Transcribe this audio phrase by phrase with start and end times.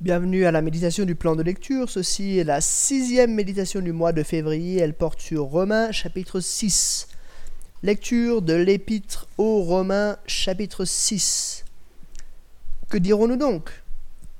[0.00, 1.90] Bienvenue à la méditation du plan de lecture.
[1.90, 4.80] Ceci est la sixième méditation du mois de février.
[4.80, 7.06] Elle porte sur Romains chapitre 6.
[7.82, 11.66] Lecture de l'épître aux Romains chapitre 6.
[12.88, 13.82] Que dirons-nous donc?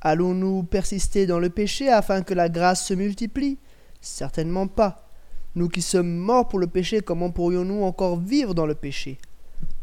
[0.00, 3.58] Allons-nous persister dans le péché afin que la grâce se multiplie?
[4.00, 5.10] Certainement pas.
[5.56, 9.18] Nous qui sommes morts pour le péché, comment pourrions-nous encore vivre dans le péché?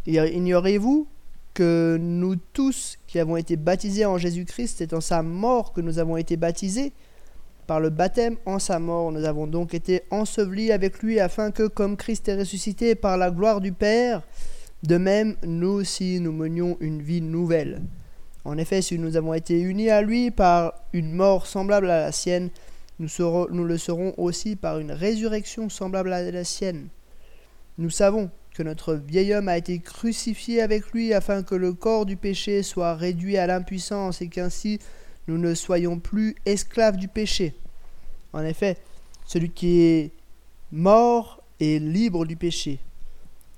[0.08, 1.08] Ignorez-vous?
[1.58, 5.98] Que nous tous qui avons été baptisés en Jésus-Christ, c'est en sa mort que nous
[5.98, 6.94] avons été baptisés.
[7.66, 11.66] Par le baptême en sa mort, nous avons donc été ensevelis avec lui afin que,
[11.66, 14.22] comme Christ est ressuscité par la gloire du Père,
[14.84, 17.82] de même nous aussi nous menions une vie nouvelle.
[18.46, 22.12] En effet, si nous avons été unis à lui par une mort semblable à la
[22.12, 22.52] sienne,
[23.00, 23.10] nous,
[23.50, 26.90] nous le serons aussi par une résurrection semblable à la sienne.
[27.80, 32.08] Nous savons que notre vieil homme a été crucifié avec lui afin que le corps
[32.08, 34.80] du péché soit réduit à l'impuissance et qu'ainsi
[35.28, 37.54] nous ne soyons plus esclaves du péché.
[38.34, 38.78] En effet,
[39.28, 40.12] celui qui est
[40.72, 42.80] mort est libre du péché.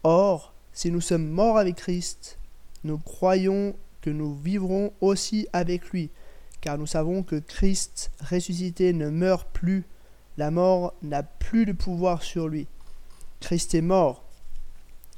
[0.03, 2.37] Or, si nous sommes morts avec Christ,
[2.83, 6.09] nous croyons que nous vivrons aussi avec lui,
[6.59, 9.85] car nous savons que Christ ressuscité ne meurt plus,
[10.37, 12.67] la mort n'a plus de pouvoir sur lui.
[13.39, 14.28] Christ est mort,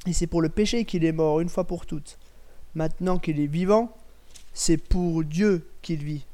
[0.07, 2.17] et c'est pour le péché qu'il est mort une fois pour toutes.
[2.73, 3.95] Maintenant qu'il est vivant,
[4.53, 6.25] c'est pour Dieu qu'il vit.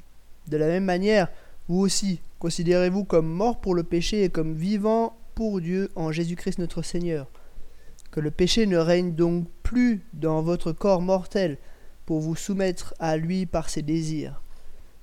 [0.47, 1.27] De la même manière,
[1.67, 6.59] vous aussi, considérez-vous comme mort pour le péché et comme vivant pour Dieu en Jésus-Christ
[6.59, 7.27] notre Seigneur.
[8.11, 11.57] Que le péché ne règne donc plus dans votre corps mortel
[12.05, 14.41] pour vous soumettre à lui par ses désirs.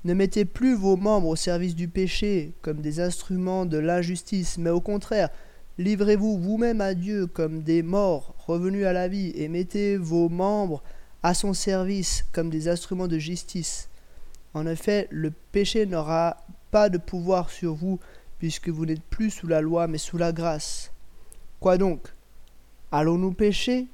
[0.05, 4.71] Ne mettez plus vos membres au service du péché comme des instruments de l'injustice, mais
[4.71, 5.29] au contraire,
[5.77, 10.83] Livrez-vous vous-même à Dieu comme des morts revenus à la vie et mettez vos membres
[11.23, 13.89] à son service comme des instruments de justice.
[14.53, 16.37] En effet, le péché n'aura
[16.71, 17.99] pas de pouvoir sur vous
[18.39, 20.93] puisque vous n'êtes plus sous la loi mais sous la grâce.
[21.61, 22.09] Quoi donc?
[22.93, 23.87] Allons-nous pécher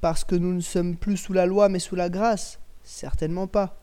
[0.00, 2.58] parce que nous ne sommes plus sous la loi mais sous la grâce?
[2.82, 3.78] Certainement pas.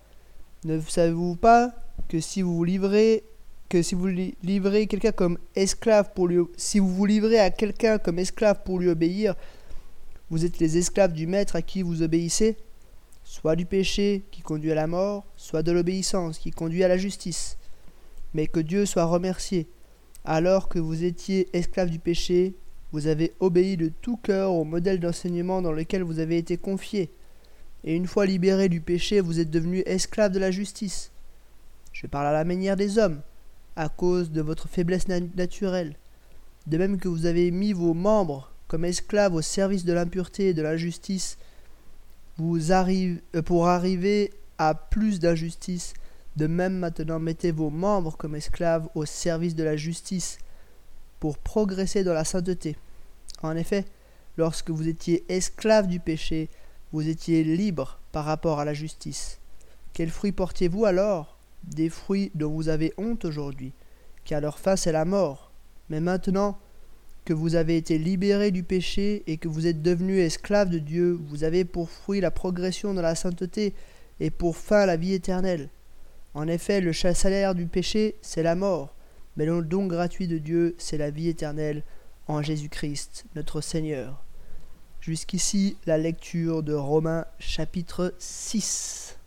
[0.65, 1.73] Ne savez-vous pas
[2.07, 3.23] que si vous vous livrez
[3.71, 4.09] que si vous
[4.85, 9.33] quelqu'un comme esclave pour si vous vous livrez à quelqu'un comme esclave pour lui obéir,
[10.31, 12.55] vous êtes les esclaves du maître à qui vous obéissez,
[13.25, 16.95] soit du péché qui conduit à la mort, soit de l'obéissance qui conduit à la
[16.95, 17.57] justice.
[18.33, 19.67] Mais que Dieu soit remercié.
[20.23, 22.55] Alors que vous étiez esclave du péché,
[22.93, 27.11] vous avez obéi de tout cœur au modèle d'enseignement dans lequel vous avez été confié.
[27.83, 31.11] Et une fois libéré du péché, vous êtes devenu esclave de la justice.
[31.91, 33.19] Je parle à la manière des hommes
[33.75, 35.97] à cause de votre faiblesse naturelle.
[36.67, 40.53] De même que vous avez mis vos membres comme esclaves au service de l'impureté et
[40.53, 41.37] de l'injustice,
[42.37, 45.93] vous arrivez, euh, pour arriver à plus d'injustice,
[46.37, 50.37] de même maintenant mettez vos membres comme esclaves au service de la justice,
[51.19, 52.77] pour progresser dans la sainteté.
[53.43, 53.83] En effet,
[54.37, 56.49] lorsque vous étiez esclaves du péché,
[56.93, 59.39] vous étiez libres par rapport à la justice.
[59.91, 61.37] Quels fruits portiez-vous alors?
[61.63, 63.73] Des fruits dont vous avez honte aujourd'hui,
[64.23, 65.51] car leur fin c'est la mort.
[65.89, 66.57] Mais maintenant
[67.25, 71.19] que vous avez été libérés du péché et que vous êtes devenus esclaves de Dieu,
[71.27, 73.73] vous avez pour fruit la progression dans la sainteté
[74.19, 75.69] et pour fin la vie éternelle.
[76.33, 78.95] En effet, le salaire du péché, c'est la mort,
[79.35, 81.83] mais le don gratuit de Dieu, c'est la vie éternelle
[82.27, 84.23] en Jésus-Christ, notre Seigneur.
[84.99, 89.17] Jusqu'ici, la lecture de Romains chapitre 6.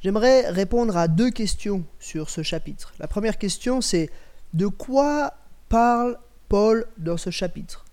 [0.00, 2.94] J'aimerais répondre à deux questions sur ce chapitre.
[2.98, 4.10] La première question, c'est
[4.54, 5.34] de quoi
[5.68, 7.84] parle Paul dans ce chapitre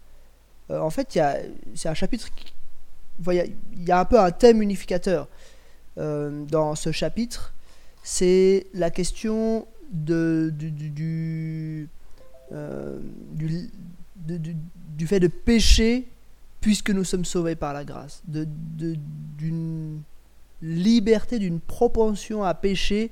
[0.69, 1.19] euh, En fait,
[1.75, 2.53] c'est un chapitre qui...
[3.27, 5.27] Il y a un peu un thème unificateur
[5.97, 7.53] euh, dans ce chapitre.
[8.01, 9.67] C'est la question
[10.09, 11.89] euh, du,
[15.05, 16.07] fait de pécher
[16.59, 18.23] puisque nous sommes sauvés par la grâce.
[18.27, 20.01] D'une
[20.61, 23.11] liberté d'une propension à pécher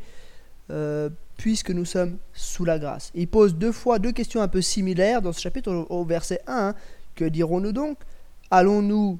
[1.41, 3.09] puisque nous sommes sous la grâce.
[3.15, 6.67] Il pose deux fois deux questions un peu similaires dans ce chapitre au, verset 1.
[6.67, 6.75] Hein.
[7.15, 7.97] Que dirons-nous donc?
[8.51, 9.17] Allons-nous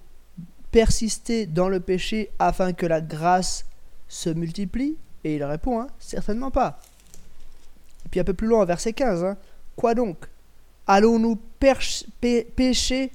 [0.69, 3.65] persister dans le péché afin que la grâce
[4.07, 4.97] se multiplie?
[5.23, 6.79] Et il répond, hein, certainement pas.
[8.06, 9.38] Et puis un peu plus loin, verset 15, hein.
[9.75, 10.17] quoi donc?
[10.85, 13.12] Allons-nous pécher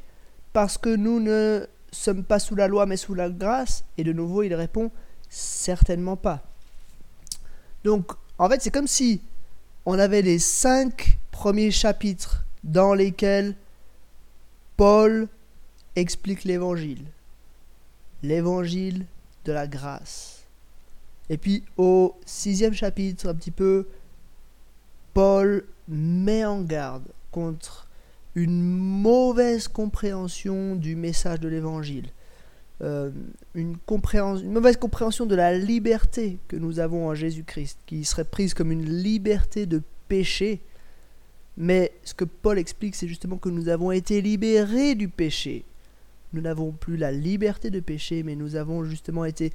[0.52, 3.85] parce que nous ne sommes pas sous la loi mais sous la grâce?
[3.99, 4.91] Et de nouveau, il répond,
[5.29, 6.43] Certainement pas.
[7.85, 9.21] Donc, en fait, c'est comme si
[9.85, 13.55] on avait les cinq premiers chapitres dans lesquels
[14.77, 15.29] Paul
[15.94, 17.05] explique l'évangile.
[18.23, 19.06] L'évangile
[19.44, 20.44] de la grâce.
[21.31, 23.87] Et puis au sixième chapitre, un petit peu,
[25.15, 27.88] Paul met en garde contre
[28.35, 32.11] une mauvaise compréhension du message de l'évangile.
[32.82, 33.11] Euh,
[33.55, 33.76] une,
[34.44, 38.84] mauvaise compréhension de la liberté que nous avons en Jésus-Christ, qui serait prise comme une
[38.84, 40.61] liberté de péché.
[41.56, 45.64] Mais ce que Paul explique, c'est justement que nous avons été libérés du péché.
[46.34, 49.52] Nous n'avons plus la liberté de péché, mais nous avons justement été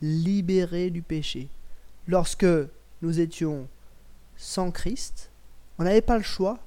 [0.00, 1.48] libérés du péché.
[2.06, 2.46] Lorsque
[3.02, 3.66] nous étions
[4.36, 5.30] sans Christ,
[5.78, 6.60] on n'avait pas le choix.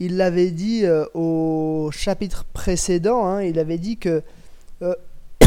[0.00, 4.24] Il l'avait dit euh, au chapitre précédent, hein, il avait dit que
[4.82, 4.94] euh,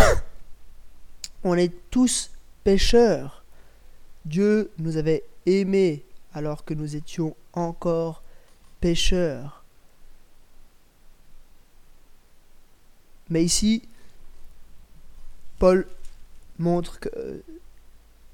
[1.43, 2.31] on est tous
[2.63, 3.43] pécheurs.
[4.25, 6.03] Dieu nous avait aimés
[6.33, 8.23] alors que nous étions encore
[8.81, 9.63] pécheurs.
[13.29, 13.83] Mais ici,
[15.59, 15.87] Paul
[16.59, 17.43] montre que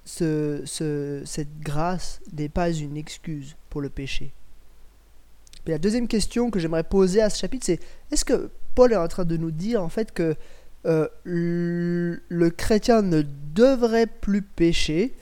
[0.06, 4.34] ce, cette grâce n'est pas une excuse pour le péché.
[5.66, 7.80] La deuxième question que j'aimerais poser à ce chapitre, c'est
[8.12, 10.36] est-ce que Paul est en train de nous dire en fait que
[10.86, 15.14] euh, le, chrétien ne devrait plus pécher.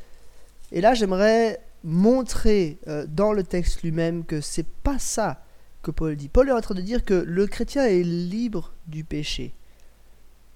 [0.71, 5.43] Et là, j'aimerais montrer euh, dans le texte lui-même que c'est pas ça
[5.83, 6.29] que Paul dit.
[6.29, 9.53] Paul est en train de dire que le chrétien est libre du péché.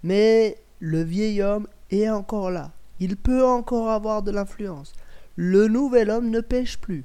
[0.03, 2.71] Mais le vieil homme est encore là.
[2.99, 4.93] Il peut encore avoir de l'influence.
[5.35, 7.03] Le nouvel homme ne pêche plus.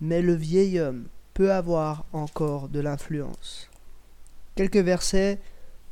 [0.00, 3.68] Mais le vieil homme peut avoir encore de l'influence.
[4.54, 5.38] Quelques versets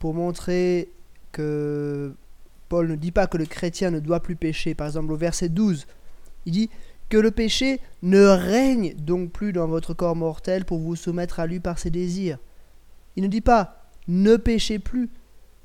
[0.00, 0.90] pour montrer
[1.30, 2.12] que
[2.68, 4.74] Paul ne dit pas que le chrétien ne doit plus pécher.
[4.74, 5.86] Par exemple, au verset 12,
[6.46, 6.70] il dit
[7.08, 11.46] que le péché ne règne donc plus dans votre corps mortel pour vous soumettre à
[11.46, 12.38] lui par ses désirs.
[13.16, 13.76] Il ne dit pas
[14.08, 15.10] ne péchez plus,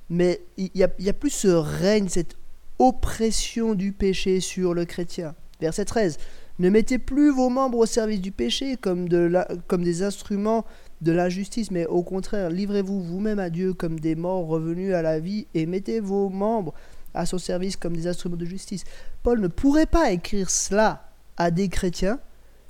[0.09, 2.35] mais il n'y a, plus ce règne, cette
[2.77, 5.33] oppression du péché sur le chrétien.
[5.61, 6.17] Verset 13.
[6.59, 10.65] Ne mettez plus vos membres au service du péché comme des instruments
[11.01, 15.19] de l'injustice, mais au contraire, livrez-vous vous-même à Dieu comme des morts revenus à la
[15.19, 16.73] vie et mettez vos membres
[17.13, 18.83] à son service comme des instruments de justice.
[19.23, 22.19] Paul ne pourrait pas écrire cela à des chrétiens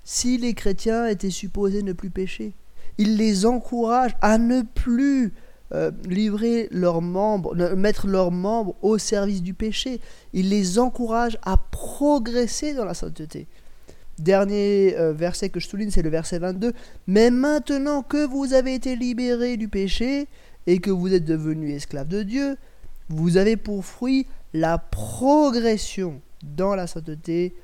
[0.03, 2.53] si les chrétiens étaient supposés ne plus pécher.
[2.97, 5.33] Il les encourage à ne plus
[5.73, 9.99] euh, livrer leurs membres, mettre leurs membres au service du péché.
[10.31, 13.47] Il les encourage à progresser dans la sainteté.
[14.17, 16.73] Dernier euh, verset que je souligne, c'est le verset 22.
[17.07, 20.27] Mais maintenant que vous avez été libérés du péché
[20.67, 22.57] et que vous êtes devenus esclaves de Dieu,
[23.09, 27.55] vous avez pour fruit la progression dans la sainteté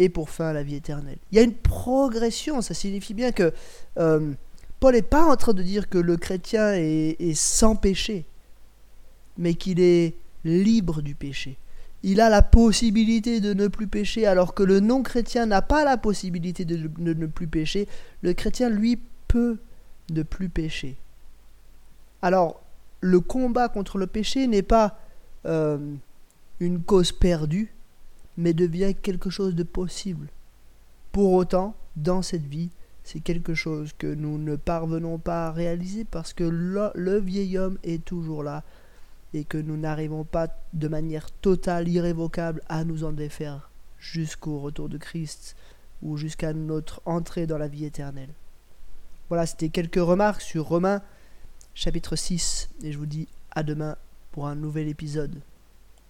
[0.00, 1.18] et pour fin la vie éternelle.
[1.30, 3.52] Il y a une progression, ça signifie bien que
[3.98, 4.32] euh,
[4.80, 8.24] Paul n'est pas en train de dire que le chrétien est sans péché,
[9.38, 10.14] mais qu'il est
[10.44, 11.58] libre du péché
[12.02, 15.96] il a la possibilité de ne plus pécher, alors que le non-chrétien n'a pas la
[15.96, 17.88] possibilité de, ne plus pécher.
[18.22, 18.98] Le chrétien, lui,
[19.28, 19.58] peut
[20.10, 20.96] ne plus pécher.
[22.22, 22.62] Alors,
[23.00, 24.98] le combat contre le péché n'est pas
[25.46, 25.94] euh,
[26.58, 27.72] une cause perdue,
[28.36, 30.28] mais devient quelque chose de possible.
[31.12, 32.70] Pour autant, dans cette vie,
[33.04, 37.78] c'est quelque chose que nous ne parvenons pas à réaliser parce que le vieil homme
[37.82, 38.62] est toujours là,
[39.34, 44.88] et que nous n'arrivons pas de manière totale, irrévocable à nous en défaire jusqu'au retour
[44.88, 45.56] de Christ
[46.02, 48.30] ou jusqu'à notre entrée dans la vie éternelle.
[49.28, 51.02] Voilà, c'était quelques remarques sur Romains
[51.74, 53.96] chapitre 6 et je vous dis à demain
[54.32, 55.40] pour un nouvel épisode.